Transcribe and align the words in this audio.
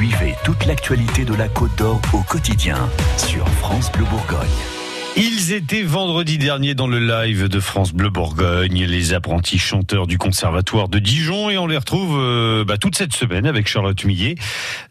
Suivez 0.00 0.34
toute 0.44 0.64
l'actualité 0.64 1.26
de 1.26 1.34
la 1.34 1.46
Côte 1.50 1.76
d'Or 1.76 2.00
au 2.14 2.22
quotidien 2.22 2.88
sur 3.18 3.46
France 3.46 3.92
Bleu 3.92 4.06
Bourgogne. 4.06 4.79
Ils 5.16 5.52
étaient 5.52 5.82
vendredi 5.82 6.38
dernier 6.38 6.74
dans 6.74 6.86
le 6.86 7.00
live 7.00 7.48
de 7.48 7.60
France 7.60 7.92
Bleu 7.92 8.10
Bourgogne, 8.10 8.84
les 8.84 9.12
apprentis 9.12 9.58
chanteurs 9.58 10.06
du 10.06 10.18
Conservatoire 10.18 10.88
de 10.88 11.00
Dijon, 11.00 11.50
et 11.50 11.58
on 11.58 11.66
les 11.66 11.76
retrouve 11.76 12.16
euh, 12.18 12.64
bah, 12.64 12.78
toute 12.78 12.96
cette 12.96 13.12
semaine 13.12 13.44
avec 13.44 13.66
Charlotte 13.66 14.04
Millet 14.04 14.36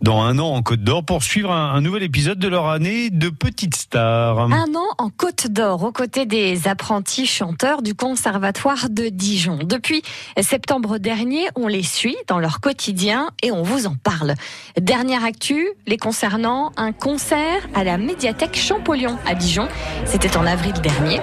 dans 0.01 0.21
un 0.21 0.37
an 0.37 0.49
en 0.49 0.61
Côte 0.61 0.81
d'Or 0.81 1.05
pour 1.05 1.23
suivre 1.23 1.51
un, 1.51 1.73
un, 1.73 1.81
nouvel 1.81 2.03
épisode 2.03 2.37
de 2.37 2.49
leur 2.49 2.67
année 2.67 3.09
de 3.09 3.29
Petite 3.29 3.75
Star. 3.75 4.39
Un 4.39 4.75
an 4.75 4.87
en 4.97 5.09
Côte 5.09 5.47
d'Or 5.47 5.83
aux 5.83 5.93
côtés 5.93 6.25
des 6.25 6.67
apprentis 6.67 7.25
chanteurs 7.25 7.81
du 7.81 7.95
Conservatoire 7.95 8.89
de 8.89 9.07
Dijon. 9.07 9.59
Depuis 9.63 10.01
septembre 10.41 10.97
dernier, 10.97 11.47
on 11.55 11.67
les 11.67 11.83
suit 11.83 12.17
dans 12.27 12.39
leur 12.39 12.59
quotidien 12.59 13.29
et 13.41 13.51
on 13.51 13.63
vous 13.63 13.87
en 13.87 13.95
parle. 13.95 14.35
Dernière 14.79 15.23
actu, 15.23 15.69
les 15.87 15.97
concernant 15.97 16.71
un 16.75 16.91
concert 16.91 17.67
à 17.73 17.85
la 17.85 17.97
médiathèque 17.97 18.57
Champollion 18.57 19.17
à 19.25 19.33
Dijon. 19.33 19.67
C'était 20.11 20.35
en 20.37 20.47
avril 20.47 20.73
dernier. 20.81 21.21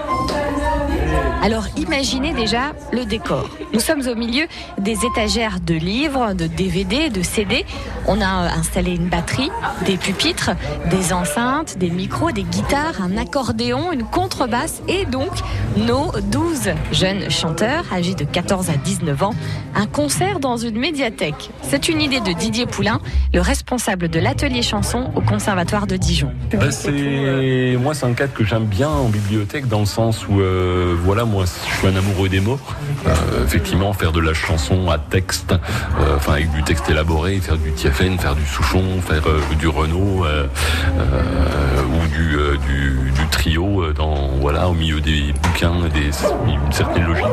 Alors 1.47 1.67
imaginez 1.77 2.33
déjà 2.33 2.73
le 2.93 3.05
décor. 3.05 3.49
Nous 3.73 3.79
sommes 3.79 4.03
au 4.09 4.17
milieu 4.17 4.47
des 4.79 5.05
étagères 5.05 5.61
de 5.61 5.75
livres, 5.75 6.35
de 6.35 6.49
DVD, 6.49 7.09
de 7.09 7.23
CD. 7.23 7.65
On 8.09 8.21
a 8.21 8.53
installé 8.59 8.97
une 8.97 9.07
batterie, 9.07 9.53
des 9.85 9.97
pupitres, 9.97 10.51
des 10.91 11.13
enceintes, 11.13 11.79
des 11.79 11.91
micros, 11.91 12.33
des 12.33 12.43
guitares, 12.43 13.01
un 13.01 13.17
accordéon, 13.17 13.93
une 13.93 14.03
contrebasse 14.03 14.83
et 14.89 15.05
donc 15.05 15.31
nos 15.77 16.11
12 16.33 16.71
jeunes 16.91 17.31
chanteurs 17.31 17.85
âgés 17.93 18.15
de 18.15 18.25
14 18.25 18.69
à 18.71 18.77
19 18.77 19.23
ans. 19.23 19.35
Un 19.77 19.87
concert 19.87 20.41
dans 20.41 20.57
une 20.57 20.79
médiathèque. 20.81 21.51
C'est 21.63 21.89
une 21.89 22.01
idée 22.01 22.19
de 22.19 22.33
Didier 22.33 22.67
Poulain, 22.67 23.01
le 23.33 23.41
responsable 23.41 24.09
de 24.09 24.19
l'atelier 24.19 24.63
chanson 24.63 25.13
au 25.15 25.21
Conservatoire 25.21 25.87
de 25.87 25.97
Dijon. 25.97 26.33
Ben 26.51 26.73
c'est... 26.73 27.77
Moi, 27.81 27.95
c'est 27.95 28.07
un 28.07 28.15
cadre 28.15 28.33
que 28.33 28.43
j'aime 28.43 28.65
bien 28.65 28.89
en 28.89 29.09
bibliothèque 29.09 29.69
dans 29.69 29.81
le 29.81 29.87
sens 29.87 30.27
où, 30.29 30.41
euh, 30.41 30.97
voilà, 31.05 31.25
moi, 31.25 31.36
je 31.45 31.79
suis 31.79 31.87
un 31.87 31.97
amoureux 31.97 32.29
des 32.29 32.41
mots. 32.41 32.59
Euh, 33.07 33.45
effectivement, 33.45 33.93
faire 33.93 34.13
de 34.13 34.21
la 34.21 34.35
chanson 34.35 34.91
à 34.91 34.99
texte, 34.99 35.53
euh, 35.53 36.17
enfin 36.17 36.35
avec 36.35 36.51
du 36.53 36.63
texte 36.63 36.89
élaboré, 36.89 37.39
faire 37.41 37.57
du 37.57 37.73
Tiafen, 37.73 38.19
faire 38.19 38.35
du 38.35 38.45
Souchon, 38.47 39.01
faire 39.01 39.27
euh, 39.27 39.41
du 39.59 39.69
Renault 39.69 40.25
ou 40.27 42.09
du, 42.09 42.37
du, 42.67 43.11
du, 43.13 43.27
trio 43.31 43.93
dans 43.93 44.29
voilà 44.41 44.69
au 44.69 44.75
milieu 44.75 45.01
des 45.01 45.33
bouquins, 45.43 45.89
des, 45.93 46.11
une 46.47 46.73
certaine 46.73 47.05
logique, 47.05 47.25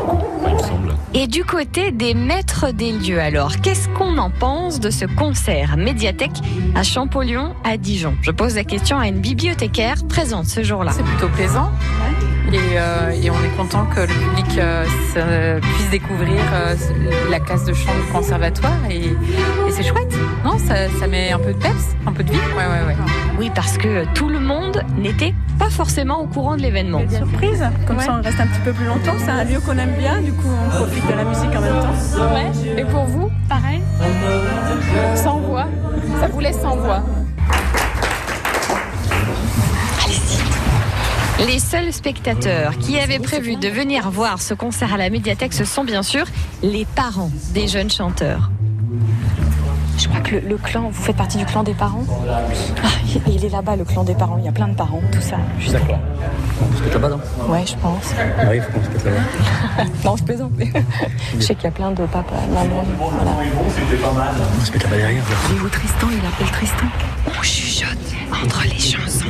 il 0.47 0.53
me 0.53 0.59
semble. 0.59 0.93
Et 1.15 1.27
du 1.27 1.43
côté 1.43 1.91
des 1.91 2.13
maîtres 2.13 2.71
des 2.71 2.91
lieux, 2.91 3.19
alors, 3.19 3.61
qu'est-ce 3.61 3.87
qu'on 3.89 4.17
en 4.17 4.31
pense 4.31 4.79
de 4.79 4.89
ce 4.89 5.05
concert 5.05 5.77
médiathèque 5.77 6.31
à 6.75 6.83
Champollion, 6.83 7.53
à 7.63 7.77
Dijon? 7.77 8.15
Je 8.21 8.31
pose 8.31 8.55
la 8.55 8.63
question 8.63 8.97
à 8.97 9.07
une 9.07 9.19
bibliothécaire 9.19 9.97
présente 10.09 10.47
ce 10.47 10.63
jour-là. 10.63 10.91
C'est 10.91 11.03
plutôt 11.03 11.29
plaisant. 11.29 11.71
Et, 12.53 12.77
euh, 12.77 13.09
et, 13.09 13.31
on 13.31 13.43
est 13.43 13.57
content 13.57 13.85
que 13.87 14.01
le 14.01 14.05
public 14.05 14.59
euh, 14.59 15.59
puisse 15.59 15.89
découvrir 15.89 16.39
euh, 16.53 16.75
la 17.31 17.39
classe 17.39 17.65
de 17.65 17.73
chant 17.73 17.91
du 17.95 18.11
conservatoire 18.11 18.77
et, 18.91 19.05
et 19.07 19.71
c'est 19.71 19.81
chouette, 19.81 20.15
non 20.45 20.59
ça, 20.59 20.87
ça, 20.99 21.07
met 21.07 21.31
un 21.31 21.39
peu 21.39 21.51
de 21.51 21.57
peps, 21.57 21.95
un 22.05 22.11
peu 22.11 22.23
de 22.23 22.31
vie. 22.31 22.37
Ouais, 22.55 22.65
ouais, 22.65 22.85
ouais. 22.85 22.95
Oui, 23.39 23.51
parce 23.55 23.79
que 23.79 24.05
tout 24.13 24.29
le 24.29 24.39
monde 24.39 24.83
n'était 24.99 25.33
pas 25.57 25.71
forcément 25.71 26.21
au 26.21 26.27
courant 26.27 26.55
de 26.55 26.61
l'événement. 26.61 27.01
Surprise, 27.09 27.63
comme 27.87 27.97
ouais. 27.97 28.03
ça 28.03 28.17
on 28.19 28.21
reste 28.21 28.39
un 28.39 28.45
petit 28.45 28.61
peu 28.63 28.71
plus 28.71 28.85
longtemps. 28.85 29.15
C'est 29.17 29.31
un 29.31 29.45
lieu 29.45 29.59
qu'on 29.59 29.77
aime 29.79 29.95
bien, 29.97 30.21
du 30.21 30.31
coup 30.31 30.47
on 30.47 30.69
profite 30.69 31.07
de 31.07 31.13
la 31.13 31.23
musique 31.23 31.55
en 31.55 31.61
même 31.61 31.79
temps. 31.81 32.35
Ouais. 32.35 32.79
Et 32.79 32.85
pour 32.85 33.05
vous, 33.05 33.31
pareil 33.49 33.81
Sans 35.15 35.39
voix, 35.39 35.65
ça 36.19 36.27
vous 36.27 36.39
laisse 36.39 36.61
sans 36.61 36.75
voix. 36.75 37.03
Les 41.39 41.59
seuls 41.59 41.91
spectateurs 41.91 42.77
qui 42.77 42.99
avaient 42.99 43.19
prévu 43.19 43.55
de 43.55 43.67
venir 43.67 44.09
voir 44.09 44.41
ce 44.41 44.53
concert 44.53 44.93
à 44.93 44.97
la 44.97 45.09
médiathèque, 45.09 45.53
ce 45.53 45.65
sont 45.65 45.83
bien 45.83 46.03
sûr 46.03 46.25
les 46.61 46.85
parents 46.85 47.31
des 47.53 47.67
jeunes 47.67 47.91
chanteurs. 47.91 48.49
Je 49.97 50.07
crois 50.07 50.21
que 50.21 50.35
le, 50.35 50.41
le, 50.41 50.57
clan, 50.57 50.89
vous 50.89 51.03
faites 51.03 51.15
partie 51.15 51.37
du 51.37 51.45
clan 51.45 51.63
des 51.63 51.73
parents 51.73 52.03
ah, 52.83 52.87
Il 53.27 53.45
est 53.45 53.49
là-bas, 53.49 53.75
le 53.75 53.85
clan 53.85 54.03
des 54.03 54.15
parents. 54.15 54.37
Il 54.39 54.45
y 54.45 54.47
a 54.47 54.51
plein 54.51 54.67
de 54.67 54.75
parents, 54.75 55.01
tout 55.11 55.21
ça. 55.21 55.37
D'accord. 55.71 55.99
On 56.61 56.77
se 56.77 56.83
pète 56.83 56.93
là-bas, 56.93 57.09
non 57.09 57.19
Ouais, 57.47 57.63
je 57.65 57.75
pense. 57.75 58.13
Ah 58.17 58.43
oui, 58.49 58.57
il 58.57 58.61
faut 58.61 58.71
qu'on 58.71 58.83
se 58.83 58.89
pète 58.89 59.05
là-bas. 59.05 59.83
non, 60.05 60.15
je 60.17 60.23
plaisante. 60.23 60.51
je 61.35 61.41
sais 61.41 61.55
qu'il 61.55 61.65
y 61.65 61.67
a 61.67 61.71
plein 61.71 61.91
de 61.91 62.05
papas, 62.05 62.35
maman. 62.53 62.83
Voilà. 62.97 63.31
On 63.65 64.65
se 64.65 64.71
pète 64.71 64.83
là-bas 64.83 64.97
derrière. 64.97 65.23
Et 65.55 65.59
où 65.59 65.69
Tristan 65.69 66.07
Il 66.11 66.25
appelle 66.25 66.51
Tristan? 66.51 66.85
On 67.27 67.43
chuchote 67.43 67.97
entre 68.43 68.63
les 68.63 68.79
chansons. 68.79 69.25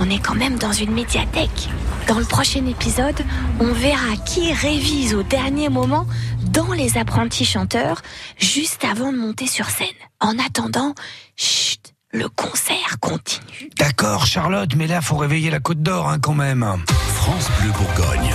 On 0.00 0.10
est 0.10 0.18
quand 0.18 0.34
même 0.34 0.56
dans 0.56 0.72
une 0.72 0.92
médiathèque. 0.92 1.68
Dans 2.06 2.18
le 2.18 2.24
prochain 2.24 2.66
épisode, 2.66 3.18
on 3.60 3.72
verra 3.72 4.16
qui 4.26 4.52
révise 4.52 5.14
au 5.14 5.22
dernier 5.22 5.70
moment 5.70 6.06
dans 6.54 6.72
les 6.72 6.96
apprentis 6.96 7.44
chanteurs 7.44 8.00
juste 8.38 8.84
avant 8.84 9.12
de 9.12 9.18
monter 9.18 9.46
sur 9.46 9.68
scène. 9.68 9.88
En 10.20 10.38
attendant, 10.38 10.94
chut, 11.36 11.94
le 12.12 12.28
concert 12.28 12.98
continue. 13.00 13.70
D'accord, 13.78 14.24
Charlotte, 14.24 14.74
mais 14.76 14.86
là, 14.86 15.00
faut 15.00 15.16
réveiller 15.16 15.50
la 15.50 15.60
Côte 15.60 15.82
d'Or 15.82 16.08
hein, 16.08 16.18
quand 16.20 16.34
même. 16.34 16.64
France 16.86 17.50
Bleu 17.60 17.72
Bourgogne. 17.72 18.32